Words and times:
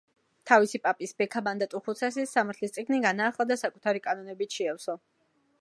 თავისი 0.51 0.79
პაპის, 0.85 1.13
ბექა 1.21 1.43
მანდატურთუხუცესის 1.49 2.35
სამართლის 2.39 2.75
წიგნი 2.79 3.01
განაახლა 3.07 3.49
და 3.53 3.61
საკუთარი 3.67 4.05
კანონებით 4.09 4.59
შეავსო. 4.61 4.99